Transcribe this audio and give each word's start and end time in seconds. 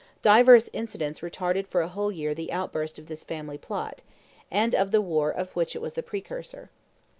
Divers 0.23 0.67
incidents 0.73 1.19
retarded 1.19 1.67
for 1.67 1.81
a 1.81 1.87
whole 1.87 2.11
year 2.11 2.33
the 2.33 2.51
outburst 2.51 2.97
of 2.97 3.05
this 3.05 3.23
family 3.23 3.59
plot, 3.59 4.01
and 4.49 4.73
of 4.73 4.89
the 4.89 4.99
war 4.99 5.29
of 5.29 5.55
which 5.55 5.75
it 5.75 5.79
was 5.79 5.93
the 5.93 6.01
precursor. 6.01 6.71